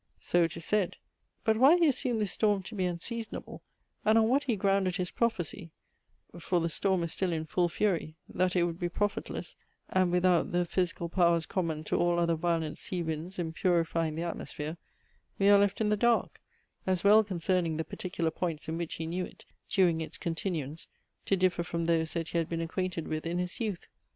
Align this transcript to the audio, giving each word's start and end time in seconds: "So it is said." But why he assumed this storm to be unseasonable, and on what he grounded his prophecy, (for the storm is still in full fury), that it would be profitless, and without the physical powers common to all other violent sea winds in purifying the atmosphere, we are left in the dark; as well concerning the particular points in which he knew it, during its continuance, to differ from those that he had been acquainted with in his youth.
"So 0.19 0.41
it 0.45 0.57
is 0.57 0.65
said." 0.65 0.95
But 1.43 1.57
why 1.57 1.77
he 1.77 1.87
assumed 1.87 2.21
this 2.21 2.31
storm 2.31 2.63
to 2.63 2.73
be 2.73 2.85
unseasonable, 2.85 3.61
and 4.03 4.17
on 4.17 4.27
what 4.29 4.45
he 4.45 4.55
grounded 4.55 4.95
his 4.95 5.11
prophecy, 5.11 5.69
(for 6.39 6.59
the 6.59 6.69
storm 6.69 7.03
is 7.03 7.13
still 7.13 7.31
in 7.31 7.45
full 7.45 7.69
fury), 7.69 8.15
that 8.27 8.55
it 8.55 8.63
would 8.63 8.79
be 8.79 8.89
profitless, 8.89 9.55
and 9.89 10.11
without 10.11 10.53
the 10.53 10.65
physical 10.65 11.07
powers 11.07 11.45
common 11.45 11.83
to 11.83 11.97
all 11.97 12.17
other 12.19 12.33
violent 12.33 12.79
sea 12.79 13.03
winds 13.03 13.37
in 13.37 13.53
purifying 13.53 14.15
the 14.15 14.23
atmosphere, 14.23 14.75
we 15.37 15.49
are 15.49 15.59
left 15.59 15.79
in 15.79 15.89
the 15.89 15.95
dark; 15.95 16.41
as 16.87 17.03
well 17.03 17.23
concerning 17.23 17.77
the 17.77 17.83
particular 17.85 18.31
points 18.31 18.67
in 18.67 18.79
which 18.79 18.95
he 18.95 19.05
knew 19.05 19.23
it, 19.25 19.45
during 19.69 20.01
its 20.01 20.17
continuance, 20.17 20.87
to 21.27 21.37
differ 21.37 21.61
from 21.61 21.85
those 21.85 22.13
that 22.13 22.29
he 22.29 22.39
had 22.39 22.49
been 22.49 22.59
acquainted 22.61 23.07
with 23.07 23.23
in 23.27 23.37
his 23.37 23.59
youth. 23.59 23.85